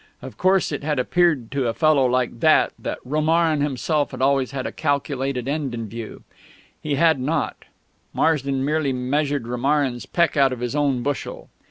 Of 0.23 0.35
course, 0.35 0.71
it 0.71 0.83
had 0.83 0.97
appeared 0.97 1.51
to 1.51 1.67
a 1.67 1.75
fellow 1.75 2.07
like 2.07 2.39
that, 2.39 2.73
that 2.79 2.97
Romarin 3.05 3.61
himself 3.61 4.09
had 4.09 4.19
always 4.19 4.49
had 4.49 4.65
a 4.65 4.71
calculated 4.71 5.47
end 5.47 5.75
in 5.75 5.87
view; 5.87 6.23
he 6.81 6.95
had 6.95 7.19
not; 7.19 7.65
Marsden 8.11 8.65
merely 8.65 8.93
measured 8.93 9.45
Romarin's 9.47 10.07
peck 10.07 10.35
out 10.35 10.51
of 10.51 10.59
his 10.59 10.75
own 10.75 11.03
bushel. 11.03 11.49